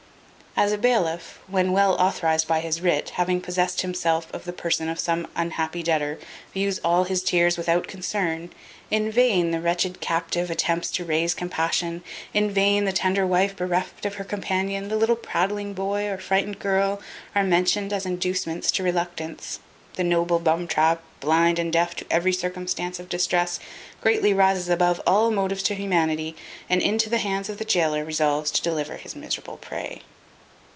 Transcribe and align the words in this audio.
As 0.57 0.73
a 0.73 0.77
bailiff, 0.77 1.39
when 1.47 1.71
well 1.71 1.95
authorized 1.95 2.45
by 2.45 2.59
his 2.59 2.81
writ, 2.81 3.11
having 3.11 3.39
possessed 3.39 3.81
himself 3.83 4.29
of 4.33 4.43
the 4.43 4.51
person 4.51 4.89
of 4.89 4.99
some 4.99 5.25
unhappy 5.33 5.81
debtor, 5.81 6.19
views 6.53 6.77
all 6.83 7.05
his 7.05 7.23
tears 7.23 7.55
without 7.57 7.87
concern; 7.87 8.49
in 8.91 9.09
vain 9.09 9.51
the 9.51 9.61
wretched 9.61 10.01
captive 10.01 10.51
attempts 10.51 10.91
to 10.91 11.05
raise 11.05 11.33
compassion; 11.33 12.03
in 12.33 12.51
vain 12.51 12.83
the 12.83 12.91
tender 12.91 13.25
wife 13.25 13.55
bereft 13.55 14.05
of 14.05 14.15
her 14.15 14.25
companion, 14.25 14.89
the 14.89 14.97
little 14.97 15.15
prattling 15.15 15.73
boy, 15.73 16.05
or 16.09 16.17
frighted 16.17 16.59
girl, 16.59 16.99
are 17.33 17.45
mentioned 17.45 17.93
as 17.93 18.05
inducements 18.05 18.71
to 18.71 18.83
reluctance. 18.83 19.61
The 19.93 20.03
noble 20.03 20.37
bumtrap, 20.37 20.99
blind 21.21 21.59
and 21.59 21.71
deaf 21.71 21.95
to 21.95 22.05
every 22.11 22.33
circumstance 22.33 22.99
of 22.99 23.07
distress, 23.07 23.61
greatly 24.01 24.33
rises 24.33 24.67
above 24.67 24.99
all 25.07 25.29
the 25.29 25.35
motives 25.35 25.63
to 25.63 25.75
humanity, 25.75 26.35
and 26.69 26.81
into 26.81 27.09
the 27.09 27.19
hands 27.19 27.47
of 27.47 27.57
the 27.57 27.65
gaoler 27.65 28.03
resolves 28.03 28.51
to 28.51 28.61
deliver 28.61 28.97
his 28.97 29.15
miserable 29.15 29.55
prey. 29.55 30.01